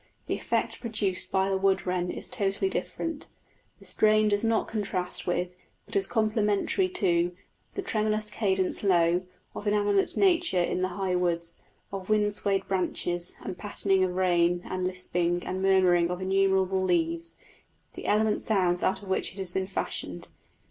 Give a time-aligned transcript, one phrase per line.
[0.25, 3.27] The effect produced by the wood wren is totally different;
[3.77, 5.53] the strain does not contrast with,
[5.85, 7.33] but is complementary to,
[7.75, 13.35] the "tremulous cadence low" of inanimate nature in the high woods, of wind swayed branches
[13.43, 17.37] and pattering of rain and lisping and murmuring of innumerable leaves
[17.93, 20.29] the elemental sounds out of which it has been fashioned.